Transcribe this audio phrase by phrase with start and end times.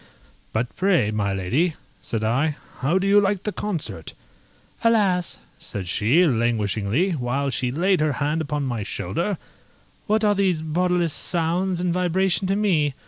[0.51, 4.13] "But pray, my lady," said I, "how do you like the concert?"
[4.83, 9.37] "Alas!" said she, languishingly, while she laid her hand upon my shoulder,
[10.07, 12.95] "what are these bodiless sounds and vibration to me?